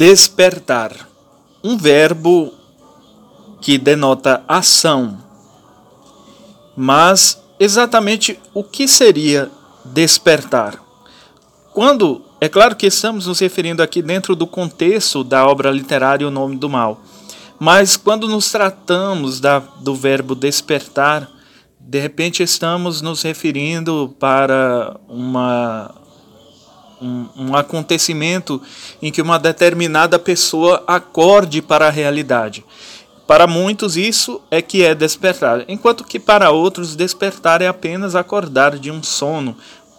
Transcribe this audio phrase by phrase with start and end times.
[0.00, 1.06] Despertar.
[1.62, 2.54] Um verbo
[3.60, 5.18] que denota ação.
[6.74, 9.50] Mas exatamente o que seria
[9.84, 10.82] despertar?
[11.74, 16.30] Quando, é claro que estamos nos referindo aqui dentro do contexto da obra literária O
[16.30, 17.02] Nome do Mal,
[17.58, 21.30] mas quando nos tratamos da, do verbo despertar,
[21.78, 25.94] de repente estamos nos referindo para uma,
[27.00, 28.60] um, um acontecimento
[29.00, 32.64] em que uma determinada pessoa acorde para a realidade.
[33.26, 38.76] Para muitos, isso é que é despertar, enquanto que para outros, despertar é apenas acordar
[38.76, 39.56] de um sono,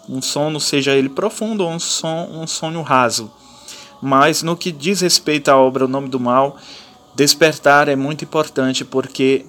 [0.09, 3.31] um sono, seja ele profundo ou um, son, um sonho raso.
[4.01, 6.57] Mas no que diz respeito à obra O Nome do Mal,
[7.15, 9.45] despertar é muito importante porque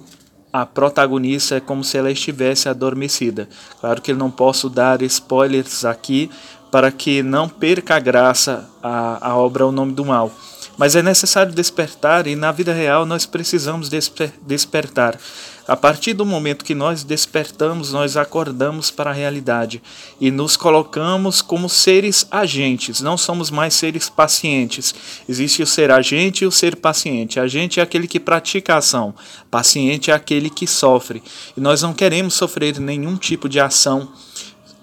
[0.53, 3.49] a protagonista é como se ela estivesse adormecida.
[3.81, 6.29] Claro que eu não posso dar spoilers aqui
[6.73, 10.31] para que não perca a graça a, a obra O Nome do Mal.
[10.75, 15.19] Mas é necessário despertar e na vida real nós precisamos desper despertar.
[15.67, 19.83] A partir do momento que nós despertamos, nós acordamos para a realidade
[20.19, 24.95] e nos colocamos como seres agentes, não somos mais seres pacientes.
[25.29, 27.39] Existe o ser agente e o ser paciente.
[27.39, 29.13] Agente é aquele que pratica a ação,
[29.51, 31.21] paciente é aquele que sofre.
[31.55, 34.11] E nós não queremos sofrer nenhum tipo de ação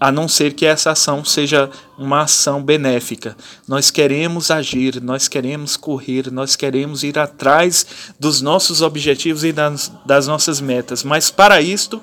[0.01, 3.37] a não ser que essa ação seja uma ação benéfica.
[3.69, 7.85] Nós queremos agir, nós queremos correr, nós queremos ir atrás
[8.19, 12.01] dos nossos objetivos e das, das nossas metas, mas para isto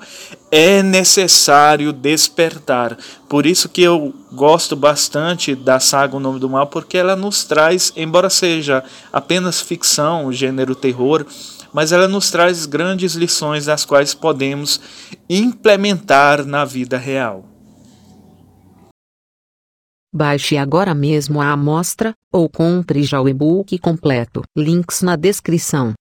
[0.48, 2.96] é necessário despertar.
[3.28, 7.42] Por isso que eu gosto bastante da saga O Nome do Mal, porque ela nos
[7.42, 11.26] traz, embora seja apenas ficção, gênero terror,
[11.72, 14.80] mas ela nos traz grandes lições das quais podemos
[15.28, 17.57] implementar na vida real.
[20.12, 24.42] Baixe agora mesmo a amostra, ou compre já o e-book completo.
[24.56, 25.92] Links na descrição.